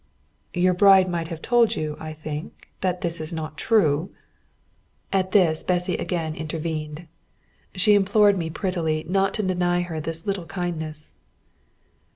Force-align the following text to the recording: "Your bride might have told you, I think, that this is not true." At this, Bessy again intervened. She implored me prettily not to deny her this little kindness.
"Your 0.55 0.73
bride 0.73 1.07
might 1.07 1.27
have 1.27 1.43
told 1.43 1.75
you, 1.75 1.95
I 1.99 2.11
think, 2.11 2.71
that 2.81 3.01
this 3.01 3.21
is 3.21 3.31
not 3.31 3.55
true." 3.55 4.09
At 5.13 5.31
this, 5.31 5.61
Bessy 5.61 5.95
again 5.95 6.33
intervened. 6.33 7.05
She 7.75 7.93
implored 7.93 8.35
me 8.35 8.49
prettily 8.49 9.05
not 9.07 9.35
to 9.35 9.43
deny 9.43 9.81
her 9.81 10.01
this 10.01 10.25
little 10.25 10.47
kindness. 10.47 11.13